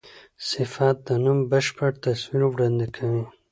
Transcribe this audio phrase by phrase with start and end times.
[0.49, 3.23] صفت د نوم بشپړ تصویر وړاندي کوي.